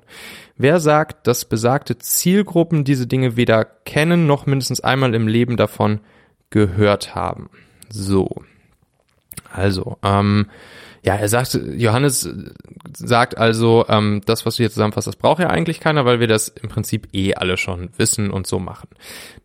Wer 0.56 0.78
sagt, 0.80 1.26
dass 1.26 1.46
besagte 1.46 1.96
Zielgruppen 1.96 2.84
diese 2.84 3.06
Dinge 3.06 3.36
weder 3.36 3.64
kennen 3.64 4.26
noch 4.26 4.46
mindestens 4.46 4.80
einmal 4.80 5.14
im 5.14 5.26
Leben 5.26 5.56
davon 5.56 6.00
gehört 6.50 7.14
haben? 7.14 7.48
So. 7.88 8.28
Also, 9.52 9.96
ähm, 10.02 10.46
ja, 11.02 11.14
er 11.14 11.28
sagt, 11.28 11.54
Johannes 11.54 12.28
sagt 12.92 13.38
also, 13.38 13.86
ähm, 13.88 14.20
das, 14.26 14.44
was 14.44 14.56
du 14.56 14.62
hier 14.62 14.70
zusammenfasst, 14.70 15.06
das 15.06 15.16
braucht 15.16 15.40
ja 15.40 15.48
eigentlich 15.48 15.80
keiner, 15.80 16.04
weil 16.04 16.20
wir 16.20 16.26
das 16.26 16.48
im 16.48 16.68
Prinzip 16.68 17.08
eh 17.12 17.34
alle 17.34 17.56
schon 17.56 17.90
wissen 17.96 18.30
und 18.30 18.46
so 18.46 18.58
machen. 18.58 18.88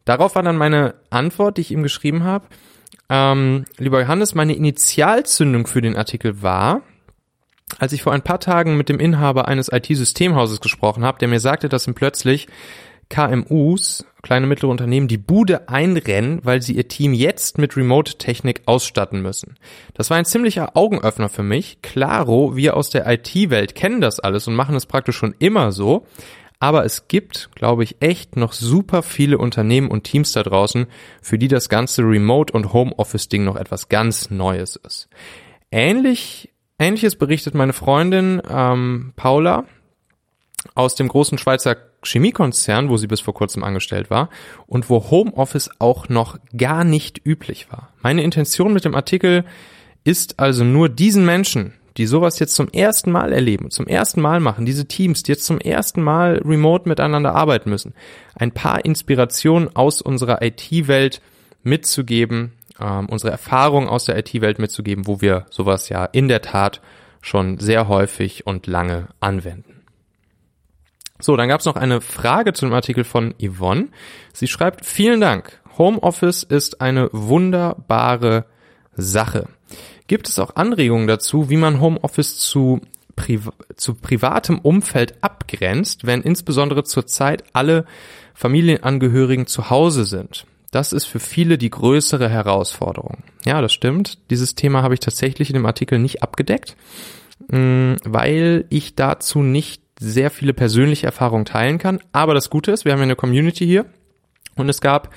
Darauf 0.03 0.35
war 0.35 0.43
dann 0.43 0.57
meine 0.57 0.95
Antwort, 1.09 1.57
die 1.57 1.61
ich 1.61 1.71
ihm 1.71 1.83
geschrieben 1.83 2.23
habe. 2.23 2.45
Ähm, 3.09 3.65
lieber 3.77 4.01
Johannes, 4.01 4.35
meine 4.35 4.55
Initialzündung 4.55 5.67
für 5.67 5.81
den 5.81 5.95
Artikel 5.95 6.41
war, 6.41 6.81
als 7.79 7.93
ich 7.93 8.03
vor 8.03 8.13
ein 8.13 8.21
paar 8.21 8.39
Tagen 8.39 8.77
mit 8.77 8.89
dem 8.89 8.99
Inhaber 8.99 9.47
eines 9.47 9.71
IT-Systemhauses 9.71 10.59
gesprochen 10.59 11.05
habe, 11.05 11.19
der 11.19 11.27
mir 11.27 11.39
sagte, 11.39 11.69
dass 11.69 11.87
ihm 11.87 11.95
plötzlich 11.95 12.47
KMUs, 13.09 14.05
kleine 14.21 14.47
mittlere 14.47 14.71
Unternehmen, 14.71 15.07
die 15.07 15.17
Bude 15.17 15.69
einrennen, 15.69 16.39
weil 16.43 16.61
sie 16.61 16.73
ihr 16.73 16.87
Team 16.87 17.13
jetzt 17.13 17.57
mit 17.57 17.77
Remote-Technik 17.77 18.63
ausstatten 18.65 19.21
müssen. 19.21 19.55
Das 19.93 20.09
war 20.09 20.17
ein 20.17 20.25
ziemlicher 20.25 20.75
Augenöffner 20.75 21.29
für 21.29 21.43
mich. 21.43 21.81
Claro, 21.81 22.55
wir 22.55 22.75
aus 22.75 22.89
der 22.89 23.07
IT-Welt 23.07 23.75
kennen 23.75 24.01
das 24.01 24.19
alles 24.19 24.47
und 24.47 24.55
machen 24.55 24.75
es 24.75 24.85
praktisch 24.85 25.17
schon 25.17 25.35
immer 25.39 25.71
so. 25.71 26.05
Aber 26.59 26.85
es 26.85 27.07
gibt, 27.07 27.49
glaube 27.53 27.83
ich, 27.83 27.97
echt 27.99 28.37
noch 28.37 28.53
super 28.53 29.03
viele 29.03 29.37
Unternehmen 29.37 29.91
und 29.91 30.03
Teams 30.03 30.31
da 30.31 30.41
draußen, 30.41 30.87
für 31.21 31.37
die 31.37 31.49
das 31.49 31.69
ganze 31.69 32.01
Remote- 32.01 32.53
und 32.53 32.73
Homeoffice-Ding 32.73 33.43
noch 33.43 33.57
etwas 33.57 33.89
ganz 33.89 34.29
Neues 34.29 34.75
ist. 34.77 35.09
Ähnlich 35.69 36.49
Ähnliches 36.77 37.15
berichtet 37.15 37.55
meine 37.55 37.73
Freundin 37.73 38.41
ähm, 38.49 39.13
Paula 39.15 39.65
aus 40.73 40.95
dem 40.95 41.07
großen 41.07 41.37
Schweizer 41.37 41.77
Chemiekonzern, 42.03 42.89
wo 42.89 42.97
sie 42.97 43.07
bis 43.07 43.21
vor 43.21 43.33
kurzem 43.33 43.63
angestellt 43.63 44.09
war 44.09 44.29
und 44.67 44.89
wo 44.89 45.09
Homeoffice 45.09 45.69
auch 45.79 46.09
noch 46.09 46.37
gar 46.55 46.83
nicht 46.83 47.25
üblich 47.25 47.71
war. 47.71 47.89
Meine 48.01 48.23
Intention 48.23 48.73
mit 48.73 48.85
dem 48.85 48.95
Artikel 48.95 49.43
ist 50.03 50.39
also 50.39 50.63
nur 50.63 50.89
diesen 50.89 51.25
Menschen, 51.25 51.73
die 51.97 52.05
sowas 52.05 52.39
jetzt 52.39 52.55
zum 52.55 52.69
ersten 52.69 53.11
Mal 53.11 53.31
erleben, 53.31 53.71
zum 53.71 53.87
ersten 53.87 54.21
Mal 54.21 54.39
machen, 54.39 54.65
diese 54.65 54.85
Teams, 54.85 55.23
die 55.23 55.31
jetzt 55.31 55.45
zum 55.45 55.59
ersten 55.59 56.01
Mal 56.01 56.41
remote 56.43 56.87
miteinander 56.87 57.33
arbeiten 57.33 57.69
müssen, 57.69 57.93
ein 58.35 58.51
paar 58.51 58.83
Inspirationen 58.83 59.75
aus 59.75 60.01
unserer 60.01 60.41
IT-Welt 60.41 61.21
mitzugeben, 61.63 62.53
ähm, 62.79 63.07
unsere 63.07 63.31
Erfahrungen 63.31 63.87
aus 63.87 64.05
der 64.05 64.17
IT-Welt 64.17 64.59
mitzugeben, 64.59 65.07
wo 65.07 65.21
wir 65.21 65.45
sowas 65.49 65.89
ja 65.89 66.05
in 66.05 66.27
der 66.27 66.41
Tat 66.41 66.81
schon 67.21 67.57
sehr 67.59 67.87
häufig 67.87 68.45
und 68.45 68.67
lange 68.67 69.07
anwenden. 69.19 69.74
So, 71.19 71.35
dann 71.37 71.47
gab 71.47 71.61
es 71.61 71.65
noch 71.65 71.75
eine 71.75 72.01
Frage 72.01 72.53
zu 72.53 72.65
dem 72.65 72.73
Artikel 72.73 73.03
von 73.03 73.33
Yvonne. 73.41 73.87
Sie 74.33 74.47
schreibt, 74.47 74.85
vielen 74.85 75.21
Dank. 75.21 75.61
Homeoffice 75.77 76.43
ist 76.43 76.81
eine 76.81 77.09
wunderbare 77.11 78.45
Sache. 78.95 79.47
Gibt 80.07 80.27
es 80.27 80.39
auch 80.39 80.55
Anregungen 80.55 81.07
dazu, 81.07 81.49
wie 81.49 81.57
man 81.57 81.79
Homeoffice 81.79 82.37
zu, 82.37 82.81
Priva 83.15 83.53
zu 83.75 83.95
privatem 83.95 84.59
Umfeld 84.59 85.15
abgrenzt, 85.21 86.05
wenn 86.05 86.21
insbesondere 86.21 86.83
zurzeit 86.83 87.43
alle 87.53 87.85
Familienangehörigen 88.33 89.47
zu 89.47 89.69
Hause 89.69 90.05
sind? 90.05 90.45
Das 90.71 90.91
ist 90.91 91.05
für 91.05 91.19
viele 91.19 91.57
die 91.57 91.69
größere 91.69 92.29
Herausforderung. 92.29 93.23
Ja, 93.45 93.61
das 93.61 93.71
stimmt. 93.71 94.17
Dieses 94.29 94.55
Thema 94.55 94.83
habe 94.83 94.93
ich 94.93 94.99
tatsächlich 94.99 95.49
in 95.49 95.53
dem 95.53 95.65
Artikel 95.65 95.99
nicht 95.99 96.21
abgedeckt, 96.21 96.75
mm, 97.47 97.93
weil 98.03 98.65
ich 98.69 98.95
dazu 98.95 99.41
nicht 99.41 99.84
sehr 99.99 100.31
viele 100.31 100.53
persönliche 100.53 101.05
Erfahrungen 101.05 101.45
teilen 101.45 101.77
kann. 101.77 101.99
Aber 102.11 102.33
das 102.33 102.49
Gute 102.49 102.71
ist, 102.71 102.85
wir 102.85 102.91
haben 102.91 102.99
ja 102.99 103.03
eine 103.03 103.15
Community 103.15 103.65
hier 103.65 103.85
und 104.55 104.69
es 104.69 104.81
gab 104.81 105.13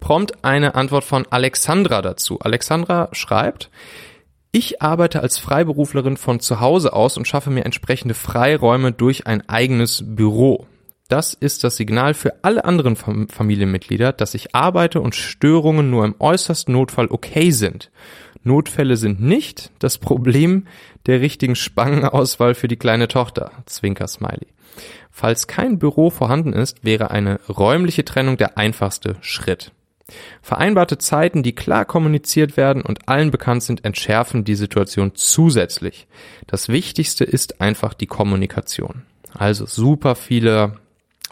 prompt 0.00 0.44
eine 0.44 0.74
Antwort 0.74 1.04
von 1.04 1.26
Alexandra 1.30 2.02
dazu. 2.02 2.40
Alexandra 2.40 3.08
schreibt, 3.12 3.70
ich 4.50 4.82
arbeite 4.82 5.20
als 5.20 5.38
Freiberuflerin 5.38 6.16
von 6.16 6.40
zu 6.40 6.60
Hause 6.60 6.92
aus 6.92 7.16
und 7.16 7.26
schaffe 7.26 7.50
mir 7.50 7.64
entsprechende 7.64 8.14
Freiräume 8.14 8.92
durch 8.92 9.26
ein 9.26 9.48
eigenes 9.48 10.02
Büro. 10.04 10.66
Das 11.08 11.34
ist 11.34 11.62
das 11.62 11.76
Signal 11.76 12.14
für 12.14 12.42
alle 12.42 12.64
anderen 12.64 12.96
Familienmitglieder, 12.96 14.12
dass 14.12 14.34
ich 14.34 14.54
arbeite 14.54 15.00
und 15.00 15.14
Störungen 15.14 15.90
nur 15.90 16.04
im 16.04 16.14
äußersten 16.18 16.72
Notfall 16.74 17.08
okay 17.08 17.50
sind. 17.50 17.90
Notfälle 18.44 18.96
sind 18.96 19.20
nicht 19.20 19.70
das 19.78 19.98
Problem 19.98 20.66
der 21.06 21.20
richtigen 21.20 21.54
Spangenauswahl 21.54 22.54
für 22.54 22.68
die 22.68 22.76
kleine 22.76 23.08
Tochter. 23.08 23.52
Zwinker 23.66 24.08
Smiley. 24.08 24.48
Falls 25.10 25.46
kein 25.46 25.78
Büro 25.78 26.10
vorhanden 26.10 26.52
ist, 26.52 26.84
wäre 26.84 27.10
eine 27.10 27.38
räumliche 27.48 28.04
Trennung 28.04 28.36
der 28.36 28.56
einfachste 28.56 29.16
Schritt. 29.20 29.72
Vereinbarte 30.40 30.98
Zeiten, 30.98 31.42
die 31.42 31.54
klar 31.54 31.84
kommuniziert 31.84 32.56
werden 32.56 32.82
und 32.82 33.08
allen 33.08 33.30
bekannt 33.30 33.62
sind, 33.62 33.84
entschärfen 33.84 34.44
die 34.44 34.54
Situation 34.54 35.12
zusätzlich. 35.14 36.06
Das 36.46 36.68
Wichtigste 36.68 37.24
ist 37.24 37.60
einfach 37.60 37.94
die 37.94 38.06
Kommunikation. 38.06 39.02
Also 39.34 39.66
super 39.66 40.14
viele 40.14 40.74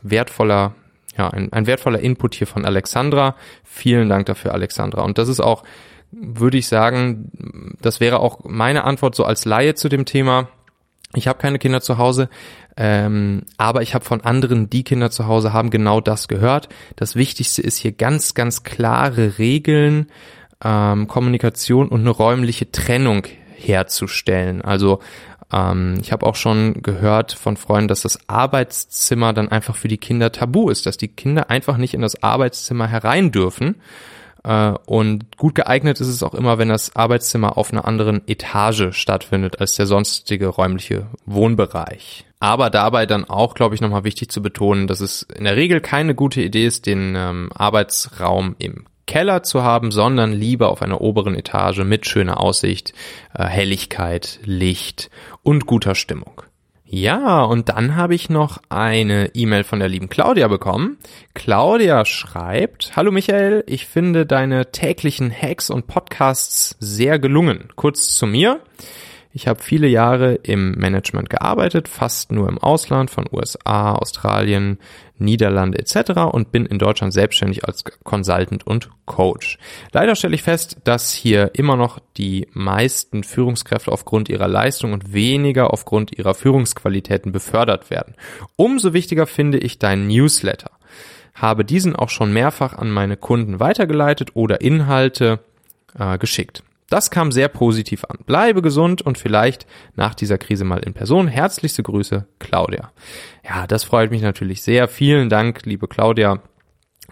wertvoller, 0.03 0.75
ja, 1.17 1.29
ein, 1.29 1.53
ein 1.53 1.67
wertvoller 1.67 2.01
Input 2.01 2.35
hier 2.35 2.47
von 2.47 2.65
Alexandra. 2.65 3.37
Vielen 3.65 4.09
Dank 4.09 4.27
dafür, 4.27 4.55
Alexandra. 4.55 5.03
Und 5.03 5.19
das 5.19 5.29
ist 5.29 5.41
auch, 5.41 5.65
würde 6.13 6.59
ich 6.59 6.69
sagen, 6.69 7.75
das 7.81 8.01
wäre 8.01 8.21
auch 8.21 8.41
meine 8.45 8.85
Antwort 8.85 9.15
so 9.15 9.25
als 9.25 9.45
Laie 9.45 9.75
zu 9.75 9.89
dem 9.89 10.05
Thema. 10.05 10.49
Ich 11.15 11.27
habe 11.27 11.39
keine 11.39 11.59
Kinder 11.59 11.81
zu 11.81 11.99
Hause, 11.99 12.29
ähm, 12.77 13.43
aber 13.57 13.83
ich 13.83 13.95
habe 13.95 14.05
von 14.05 14.21
anderen, 14.21 14.71
die 14.71 14.85
Kinder 14.85 15.11
zu 15.11 15.27
Hause 15.27 15.53
haben, 15.53 15.71
genau 15.71 16.01
das 16.01 16.29
gehört. 16.29 16.69
Das 16.97 17.17
Wichtigste 17.17 17.63
ist 17.63 17.79
hier 17.79 17.93
ganz, 17.93 18.35
ganz 18.35 18.63
klare 18.63 19.39
Regeln, 19.39 20.07
ähm, 20.65 21.09
Kommunikation 21.09 21.89
und 21.89 22.01
eine 22.01 22.11
räumliche 22.11 22.71
Trennung 22.71 23.25
herzustellen. 23.57 24.63
Also 24.63 25.01
ähm, 25.53 25.99
ich 26.01 26.13
habe 26.13 26.27
auch 26.27 26.37
schon 26.37 26.83
gehört 26.83 27.33
von 27.33 27.57
Freunden, 27.57 27.89
dass 27.89 28.03
das 28.03 28.29
Arbeitszimmer 28.29 29.33
dann 29.33 29.49
einfach 29.49 29.77
für 29.77 29.89
die 29.89 29.99
Kinder 29.99 30.33
tabu 30.33 30.71
ist, 30.71 30.87
dass 30.87 30.97
die 30.97 31.09
Kinder 31.09 31.51
einfach 31.51 31.77
nicht 31.77 31.95
in 31.95 32.03
das 32.03 32.23
Arbeitszimmer 32.23 32.87
herein 32.87 33.33
dürfen. 33.33 33.77
Äh, 34.45 34.73
und 34.87 35.37
gut 35.37 35.55
geeignet 35.55 36.01
ist 36.01 36.09
es 36.09 36.23
auch 36.23 36.35
immer, 36.35 36.59
wenn 36.59 36.69
das 36.69 36.97
Arbeitszimmer 36.97 37.59
auf 37.59 37.73
einer 37.73 37.87
anderen 37.87 38.27
Etage 38.27 38.93
stattfindet 38.93 39.61
als 39.61 39.75
der 39.75 39.87
sonstige 39.87 40.49
räumliche 40.49 41.07
Wohnbereich. 41.27 42.25
Aber 42.41 42.71
dabei 42.71 43.05
dann 43.05 43.29
auch, 43.29 43.55
glaube 43.55 43.75
ich, 43.75 43.81
nochmal 43.81 44.05
wichtig 44.05 44.31
zu 44.31 44.41
betonen, 44.41 44.87
dass 44.87 45.01
es 45.01 45.23
in 45.23 45.45
der 45.45 45.57
Regel 45.57 45.81
keine 45.81 46.15
gute 46.15 46.41
Idee 46.41 46.67
ist, 46.67 46.87
den 46.87 47.15
ähm, 47.17 47.51
Arbeitsraum 47.55 48.57
im 48.59 48.87
Keller 49.07 49.43
zu 49.43 49.63
haben, 49.63 49.91
sondern 49.91 50.33
lieber 50.33 50.71
auf 50.71 50.83
einer 50.83 51.01
oberen 51.01 51.35
Etage 51.35 51.81
mit 51.81 52.07
schöner 52.07 52.41
Aussicht, 52.41 52.95
äh, 53.35 53.45
Helligkeit, 53.45 54.39
Licht 54.45 55.11
und 55.43 55.67
guter 55.67 55.95
Stimmung. 55.95 56.43
Ja, 56.93 57.45
und 57.45 57.69
dann 57.69 57.95
habe 57.95 58.17
ich 58.17 58.31
noch 58.31 58.59
eine 58.69 59.31
E-Mail 59.33 59.63
von 59.63 59.79
der 59.79 59.89
lieben 59.89 60.09
Claudia 60.09 60.49
bekommen. 60.49 60.99
Claudia 61.35 62.05
schreibt, 62.05 62.97
Hallo 62.97 63.13
Michael, 63.13 63.63
ich 63.69 63.87
finde 63.87 64.27
deine 64.27 64.73
täglichen 64.73 65.31
Hacks 65.31 65.71
und 65.71 65.87
Podcasts 65.87 66.75
sehr 66.81 67.21
gelungen. 67.21 67.69
Kurz 67.77 68.17
zu 68.17 68.27
mir. 68.27 68.59
Ich 69.33 69.47
habe 69.47 69.63
viele 69.63 69.87
Jahre 69.87 70.35
im 70.35 70.73
Management 70.73 71.31
gearbeitet, 71.31 71.87
fast 71.87 72.33
nur 72.33 72.49
im 72.49 72.59
Ausland 72.59 73.11
von 73.11 73.27
USA, 73.31 73.93
Australien, 73.93 74.79
Niederlande 75.19 75.79
etc. 75.79 76.23
und 76.33 76.51
bin 76.51 76.67
in 76.67 76.79
Deutschland 76.79 77.13
selbstständig 77.13 77.65
als 77.65 77.85
Consultant 78.03 78.67
und 78.67 78.91
Coach. 79.05 79.59
Leider 79.93 80.17
stelle 80.17 80.35
ich 80.35 80.43
fest, 80.43 80.79
dass 80.83 81.13
hier 81.13 81.53
immer 81.55 81.77
noch 81.77 82.01
die 82.17 82.49
meisten 82.55 83.23
Führungskräfte 83.23 83.93
aufgrund 83.93 84.29
ihrer 84.29 84.49
Leistung 84.49 84.93
und 84.93 85.13
weniger 85.13 85.73
aufgrund 85.73 86.19
ihrer 86.19 86.35
Führungsqualitäten 86.35 87.31
befördert 87.31 87.91
werden. 87.91 88.15
Umso 88.57 88.95
wichtiger 88.95 89.27
finde 89.27 89.59
ich 89.59 89.79
deinen 89.79 90.09
Newsletter. 90.09 90.73
Habe 91.35 91.65
diesen 91.65 91.95
auch 91.95 92.09
schon 92.09 92.33
mehrfach 92.33 92.77
an 92.77 92.91
meine 92.91 93.17
Kunden 93.17 93.61
weitergeleitet 93.61 94.31
oder 94.35 94.61
Inhalte 94.61 95.39
äh, 95.97 96.19
geschickt. 96.19 96.65
Das 96.91 97.11
kam 97.11 97.33
sehr 97.33 97.49
positiv 97.49 98.05
an. 98.05 98.19
Bleibe 98.27 98.63
gesund 98.63 99.01
und 99.01 99.17
vielleicht 99.17 99.67
nach 99.95 100.15
dieser 100.15 100.39
Krise 100.39 100.65
mal 100.65 100.81
in 100.81 100.93
Person. 100.93 101.29
Herzlichste 101.29 101.83
Grüße, 101.83 102.27
Claudia. 102.41 102.93
Ja, 103.49 103.67
das 103.67 103.85
freut 103.85 104.11
mich 104.11 104.23
natürlich 104.23 104.63
sehr. 104.63 104.89
Vielen 104.89 105.31
Dank, 105.31 105.65
liebe 105.65 105.87
Claudia. 105.87 106.43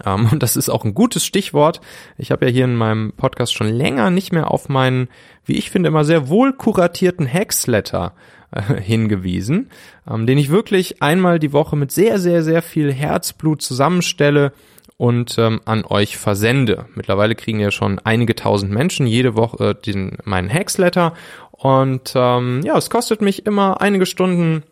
Ähm, 0.04 0.28
und 0.32 0.42
das 0.42 0.56
ist 0.56 0.68
auch 0.68 0.84
ein 0.84 0.94
gutes 0.94 1.24
Stichwort. 1.24 1.80
Ich 2.16 2.32
habe 2.32 2.46
ja 2.46 2.52
hier 2.52 2.64
in 2.64 2.74
meinem 2.74 3.12
Podcast 3.12 3.54
schon 3.54 3.68
länger 3.68 4.10
nicht 4.10 4.32
mehr 4.32 4.50
auf 4.50 4.68
meinen, 4.68 5.08
wie 5.44 5.56
ich 5.56 5.70
finde, 5.70 5.88
immer 5.88 6.04
sehr 6.04 6.28
wohl 6.28 6.52
kuratierten 6.52 7.32
Hacksletter 7.32 8.14
äh, 8.50 8.80
hingewiesen, 8.80 9.70
ähm, 10.10 10.26
den 10.26 10.38
ich 10.38 10.50
wirklich 10.50 11.02
einmal 11.02 11.38
die 11.38 11.52
Woche 11.52 11.76
mit 11.76 11.92
sehr, 11.92 12.18
sehr, 12.18 12.42
sehr 12.42 12.62
viel 12.62 12.92
Herzblut 12.92 13.62
zusammenstelle 13.62 14.52
und 14.98 15.38
ähm, 15.38 15.62
an 15.64 15.86
euch 15.86 16.18
versende. 16.18 16.84
Mittlerweile 16.94 17.34
kriegen 17.34 17.60
ja 17.60 17.70
schon 17.70 17.98
einige 18.04 18.34
tausend 18.34 18.70
Menschen 18.70 19.06
jede 19.06 19.36
Woche 19.36 19.74
den, 19.74 20.18
meinen 20.24 20.52
Hacksletter 20.52 21.14
und 21.52 22.12
ähm, 22.14 22.60
ja, 22.64 22.76
es 22.76 22.90
kostet 22.90 23.22
mich 23.22 23.46
immer 23.46 23.80
einige 23.80 24.04
Stunden 24.04 24.64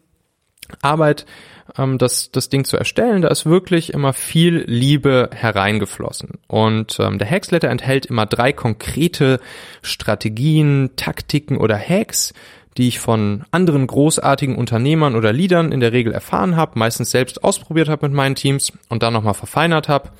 Arbeit, 0.83 1.27
ähm, 1.79 1.99
das, 1.99 2.31
das 2.31 2.49
Ding 2.49 2.65
zu 2.65 2.77
erstellen. 2.77 3.23
Da 3.23 3.29
ist 3.29 3.47
wirklich 3.47 3.93
immer 3.93 4.13
viel 4.13 4.65
Liebe 4.67 5.31
hereingeflossen. 5.33 6.39
Und 6.47 6.99
ähm, 7.01 7.19
der 7.19 7.31
Hacksletter 7.31 7.69
enthält 7.69 8.07
immer 8.07 8.27
drei 8.27 8.53
konkrete 8.53 9.41
Strategien, 9.83 10.91
Taktiken 10.97 11.57
oder 11.57 11.79
Hacks, 11.79 12.35
die 12.77 12.89
ich 12.89 12.99
von 12.99 13.45
anderen 13.51 13.87
großartigen 13.87 14.57
Unternehmern 14.57 15.15
oder 15.15 15.33
Leadern 15.33 15.73
in 15.73 15.81
der 15.81 15.93
Regel 15.93 16.13
erfahren 16.13 16.57
habe, 16.57 16.79
meistens 16.79 17.11
selbst 17.11 17.43
ausprobiert 17.43 17.89
habe 17.89 18.07
mit 18.09 18.15
meinen 18.15 18.35
Teams 18.35 18.73
und 18.89 19.03
dann 19.03 19.13
nochmal 19.13 19.35
verfeinert 19.35 19.89
habe 19.89 20.11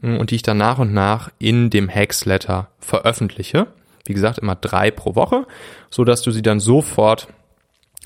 mm, 0.00 0.16
und 0.16 0.30
die 0.30 0.36
ich 0.36 0.42
dann 0.42 0.58
nach 0.58 0.78
und 0.78 0.92
nach 0.92 1.30
in 1.38 1.70
dem 1.70 1.88
Hacksletter 1.88 2.68
veröffentliche. 2.80 3.68
Wie 4.04 4.14
gesagt, 4.14 4.38
immer 4.38 4.56
drei 4.56 4.90
pro 4.90 5.14
Woche, 5.14 5.46
so 5.88 6.04
dass 6.04 6.22
du 6.22 6.30
sie 6.30 6.42
dann 6.42 6.58
sofort 6.58 7.28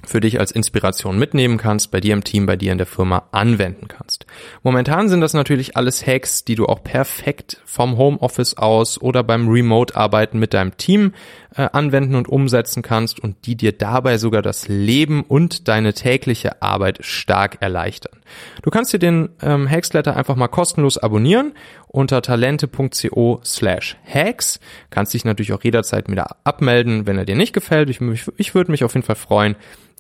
für 0.04 0.20
dich 0.20 0.40
als 0.40 0.50
Inspiration 0.50 1.18
mitnehmen 1.18 1.56
kannst, 1.56 1.90
bei 1.90 2.00
dir 2.00 2.14
im 2.14 2.24
Team, 2.24 2.46
bei 2.46 2.56
dir 2.56 2.72
in 2.72 2.78
der 2.78 2.86
Firma 2.86 3.24
anwenden 3.32 3.88
kannst. 3.88 4.26
Momentan 4.62 5.08
sind 5.08 5.20
das 5.20 5.34
natürlich 5.34 5.76
alles 5.76 6.06
Hacks, 6.06 6.44
die 6.44 6.54
du 6.54 6.66
auch 6.66 6.82
perfekt 6.82 7.60
vom 7.64 7.96
Homeoffice 7.96 8.56
aus 8.56 9.00
oder 9.00 9.22
beim 9.22 9.48
Remote-Arbeiten 9.48 10.38
mit 10.38 10.54
deinem 10.54 10.76
Team 10.76 11.12
äh, 11.56 11.68
anwenden 11.72 12.14
und 12.14 12.28
umsetzen 12.28 12.82
kannst 12.82 13.20
und 13.20 13.46
die 13.46 13.56
dir 13.56 13.72
dabei 13.72 14.18
sogar 14.18 14.42
das 14.42 14.68
Leben 14.68 15.22
und 15.22 15.68
deine 15.68 15.94
tägliche 15.94 16.62
Arbeit 16.62 16.98
stark 17.04 17.58
erleichtern. 17.60 18.20
Du 18.62 18.70
kannst 18.70 18.92
dir 18.92 18.98
den 18.98 19.28
ähm, 19.42 19.70
Hacksletter 19.70 20.16
einfach 20.16 20.36
mal 20.36 20.48
kostenlos 20.48 20.98
abonnieren 20.98 21.52
unter 21.88 22.22
talente.co 22.22 23.40
slash 23.44 23.96
hacks. 24.04 24.58
Kannst 24.90 25.14
dich 25.14 25.24
natürlich 25.24 25.52
auch 25.52 25.62
jederzeit 25.62 26.10
wieder 26.10 26.36
abmelden, 26.42 27.06
wenn 27.06 27.18
er 27.18 27.24
dir 27.24 27.36
nicht 27.36 27.52
gefällt. 27.52 27.88
Ich, 27.88 28.00
ich, 28.00 28.26
ich 28.36 28.54
würde 28.54 28.72
mich 28.72 28.82
auf 28.82 28.94
jeden 28.94 29.06
Fall 29.06 29.14
freuen, 29.14 29.54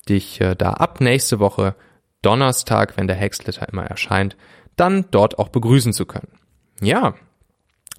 dich 0.04 0.40
äh, 0.40 0.54
da 0.54 0.74
ab 0.74 1.00
nächste 1.00 1.38
Woche 1.38 1.74
Donnerstag, 2.22 2.96
wenn 2.96 3.06
der 3.06 3.18
Hacksletter 3.18 3.68
immer 3.68 3.84
erscheint, 3.84 4.36
dann 4.76 5.06
dort 5.10 5.38
auch 5.38 5.48
begrüßen 5.48 5.92
zu 5.92 6.06
können. 6.06 6.32
Ja. 6.80 7.14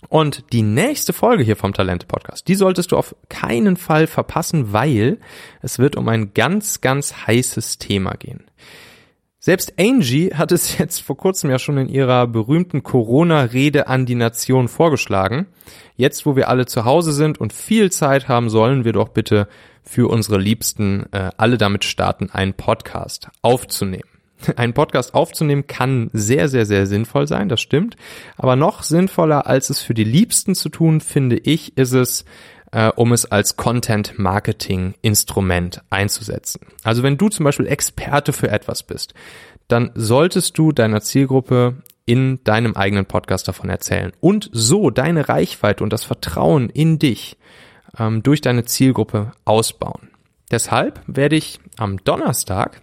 Und 0.10 0.52
die 0.54 0.62
nächste 0.62 1.14
Folge 1.14 1.44
hier 1.44 1.56
vom 1.56 1.74
Talente 1.74 2.06
Podcast, 2.06 2.48
die 2.48 2.56
solltest 2.56 2.92
du 2.92 2.98
auf 2.98 3.16
keinen 3.30 3.76
Fall 3.76 4.06
verpassen, 4.08 4.72
weil 4.72 5.20
es 5.62 5.80
wird 5.80 5.96
um 5.96 6.08
ein 6.10 6.34
ganz, 6.34 6.82
ganz 6.82 7.26
heißes 7.28 7.80
Thema 7.80 8.12
gehen. 8.12 8.44
Selbst 9.40 9.74
Angie 9.80 10.34
hat 10.34 10.52
es 10.52 10.78
jetzt 10.80 11.02
vor 11.02 11.18
kurzem 11.18 11.50
ja 11.50 11.60
schon 11.60 11.78
in 11.78 11.88
ihrer 11.88 12.28
berühmten 12.28 12.82
Corona-Rede 12.82 13.88
an 13.88 14.06
die 14.06 14.16
Nation 14.16 14.68
vorgeschlagen. 14.68 15.48
Jetzt, 15.96 16.26
wo 16.26 16.36
wir 16.36 16.50
alle 16.50 16.66
zu 16.66 16.84
Hause 16.84 17.14
sind 17.14 17.40
und 17.40 17.54
viel 17.54 17.92
Zeit 17.92 18.28
haben, 18.28 18.50
sollen 18.50 18.86
wir 18.86 18.94
doch 18.94 19.10
bitte 19.10 19.48
für 19.86 20.10
unsere 20.10 20.38
Liebsten 20.38 21.06
äh, 21.12 21.30
alle 21.38 21.58
damit 21.58 21.86
starten, 21.86 22.30
einen 22.32 22.54
Podcast 22.54 23.30
aufzunehmen. 23.42 24.10
Ein 24.58 24.74
Podcast 24.74 25.14
aufzunehmen 25.14 25.68
kann 25.68 26.10
sehr, 26.12 26.50
sehr, 26.50 26.66
sehr 26.66 26.88
sinnvoll 26.88 27.28
sein, 27.28 27.48
das 27.50 27.62
stimmt. 27.62 27.96
Aber 28.36 28.56
noch 28.56 28.82
sinnvoller, 28.84 29.46
als 29.48 29.70
es 29.70 29.82
für 29.82 29.94
die 29.94 30.04
Liebsten 30.04 30.56
zu 30.56 30.70
tun, 30.70 31.02
finde 31.02 31.38
ich, 31.38 31.78
ist 31.78 31.94
es, 31.94 32.26
äh, 32.72 32.90
um 32.96 33.14
es 33.14 33.26
als 33.26 33.58
Content-Marketing-Instrument 33.58 35.84
einzusetzen. 35.90 36.62
Also 36.84 37.04
wenn 37.04 37.18
du 37.18 37.28
zum 37.30 37.44
Beispiel 37.46 37.68
Experte 37.68 38.34
für 38.34 38.50
etwas 38.50 38.82
bist, 38.84 39.14
dann 39.68 39.92
solltest 39.96 40.58
du 40.58 40.72
deiner 40.72 41.02
Zielgruppe 41.02 41.76
in 42.06 42.40
deinem 42.44 42.76
eigenen 42.76 43.06
Podcast 43.06 43.48
davon 43.48 43.70
erzählen 43.70 44.12
und 44.20 44.50
so 44.52 44.92
deine 44.92 45.28
Reichweite 45.28 45.84
und 45.84 45.92
das 45.92 46.04
Vertrauen 46.04 46.70
in 46.70 47.00
dich 47.00 47.38
ähm, 47.98 48.24
durch 48.24 48.42
deine 48.42 48.66
Zielgruppe 48.66 49.32
ausbauen. 49.46 50.10
Deshalb 50.52 51.02
werde 51.08 51.36
ich 51.36 51.60
am 51.78 52.04
Donnerstag 52.04 52.82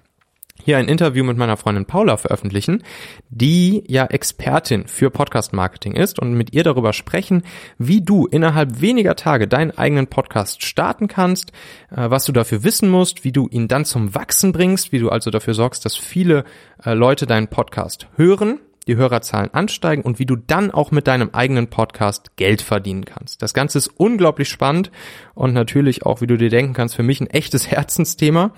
hier 0.64 0.79
ein 0.79 0.88
Interview 0.88 1.25
mit 1.25 1.37
meiner 1.37 1.57
Freundin 1.57 1.87
Paula 1.87 2.16
veröffentlichen, 2.16 2.85
die 3.31 3.83
ja 3.88 4.07
Expertin 4.07 4.87
für 4.87 5.11
Podcast 5.11 5.53
Marketing 5.53 5.94
ist 5.94 6.18
und 6.20 6.35
mit 6.35 6.53
ihr 6.53 6.62
darüber 6.62 6.92
sprechen, 6.92 7.42
wie 7.79 8.01
du 8.01 8.27
innerhalb 8.27 8.81
weniger 8.81 9.16
Tage 9.16 9.48
deinen 9.48 9.72
eigenen 9.72 10.07
Podcast 10.07 10.64
starten 10.64 11.09
kannst, 11.09 11.53
äh, 11.90 12.11
was 12.11 12.25
du 12.25 12.33
dafür 12.33 12.62
wissen 12.64 12.88
musst, 12.90 13.25
wie 13.25 13.33
du 13.33 13.48
ihn 13.48 13.66
dann 13.66 13.85
zum 13.85 14.14
Wachsen 14.14 14.53
bringst, 14.53 14.92
wie 14.92 14.98
du 14.98 15.09
also 15.09 15.31
dafür 15.31 15.55
sorgst, 15.55 15.85
dass 15.85 15.96
viele 15.96 16.44
äh, 16.85 16.94
Leute 16.94 17.27
deinen 17.27 17.48
Podcast 17.48 18.07
hören 18.16 18.61
die 18.88 18.97
Hörerzahlen 18.97 19.53
ansteigen 19.55 20.03
und 20.03 20.18
wie 20.18 20.27
du 20.27 20.37
dann 20.37 20.71
auch 20.71 20.90
mit 20.90 21.07
deinem 21.07 21.31
eigenen 21.33 21.68
Podcast 21.68 22.37
Geld 22.37 22.62
verdienen 22.62 23.05
kannst. 23.05 23.42
Das 23.42 23.55
Ganze 23.55 23.79
ist 23.79 23.88
unglaublich 23.88 24.49
spannend 24.49 24.90
und 25.35 25.53
natürlich 25.53 26.05
auch, 26.05 26.21
wie 26.21 26.27
du 26.27 26.37
dir 26.37 26.51
denken 26.51 26.75
kannst, 26.75 26.97
für 26.97 27.03
mich 27.03 27.21
ein 27.21 27.29
echtes 27.29 27.66
Herzensthema. 27.71 28.53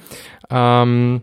Ähm, 0.50 1.22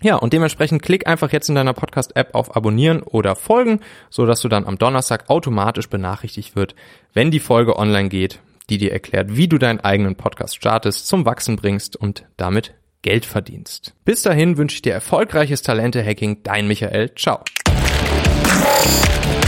ja, 0.00 0.14
und 0.16 0.32
dementsprechend 0.32 0.82
klick 0.82 1.08
einfach 1.08 1.32
jetzt 1.32 1.48
in 1.48 1.56
deiner 1.56 1.72
Podcast-App 1.72 2.34
auf 2.34 2.54
Abonnieren 2.54 3.02
oder 3.02 3.34
Folgen, 3.34 3.80
so 4.10 4.26
dass 4.26 4.40
du 4.40 4.48
dann 4.48 4.64
am 4.64 4.78
Donnerstag 4.78 5.28
automatisch 5.28 5.88
benachrichtigt 5.88 6.54
wird, 6.54 6.76
wenn 7.14 7.30
die 7.30 7.40
Folge 7.40 7.76
online 7.76 8.08
geht, 8.08 8.40
die 8.70 8.78
dir 8.78 8.92
erklärt, 8.92 9.36
wie 9.36 9.48
du 9.48 9.58
deinen 9.58 9.80
eigenen 9.80 10.14
Podcast 10.14 10.56
startest, 10.56 11.08
zum 11.08 11.24
Wachsen 11.24 11.56
bringst 11.56 11.96
und 11.96 12.26
damit 12.36 12.74
Geld 13.02 13.24
verdienst. 13.24 13.94
Bis 14.04 14.22
dahin 14.22 14.56
wünsche 14.56 14.74
ich 14.74 14.82
dir 14.82 14.92
erfolgreiches 14.92 15.62
Talente-Hacking, 15.62 16.42
dein 16.42 16.68
Michael. 16.68 17.14
Ciao. 17.14 17.42
Música 18.68 19.47